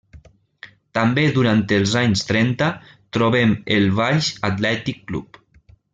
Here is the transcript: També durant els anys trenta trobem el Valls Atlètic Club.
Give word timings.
També 0.97 1.25
durant 1.35 1.61
els 1.77 1.93
anys 2.01 2.25
trenta 2.31 2.69
trobem 3.19 3.53
el 3.77 3.87
Valls 4.01 4.31
Atlètic 4.51 5.05
Club. 5.13 5.43